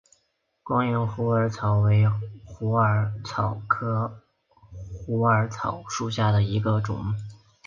[0.63, 2.09] 光缘虎耳草为
[2.43, 4.23] 虎耳草科
[5.05, 7.13] 虎耳草属下的一个种。